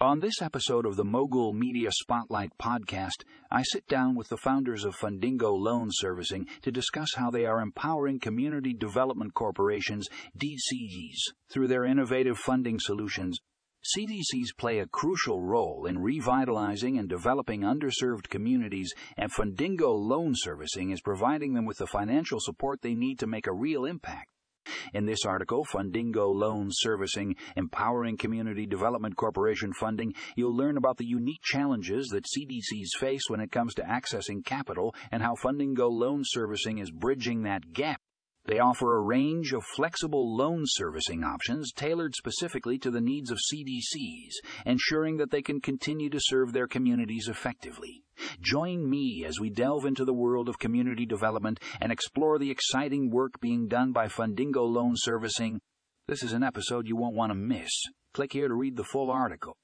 [0.00, 4.84] On this episode of the Mogul Media Spotlight podcast, I sit down with the founders
[4.84, 10.06] of Fundingo Loan Servicing to discuss how they are empowering community development corporations,
[10.38, 13.40] CDCs, through their innovative funding solutions.
[13.96, 20.92] CDCs play a crucial role in revitalizing and developing underserved communities, and Fundingo Loan Servicing
[20.92, 24.28] is providing them with the financial support they need to make a real impact.
[24.92, 31.06] In this article, Fundingo Loan Servicing, Empowering Community Development Corporation Funding, you'll learn about the
[31.06, 36.22] unique challenges that CDCs face when it comes to accessing capital and how Fundingo Loan
[36.24, 38.00] Servicing is bridging that gap.
[38.48, 43.38] They offer a range of flexible loan servicing options tailored specifically to the needs of
[43.38, 48.04] CDCs, ensuring that they can continue to serve their communities effectively.
[48.40, 53.10] Join me as we delve into the world of community development and explore the exciting
[53.10, 55.60] work being done by Fundingo Loan Servicing.
[56.06, 57.70] This is an episode you won't want to miss.
[58.14, 59.58] Click here to read the full article.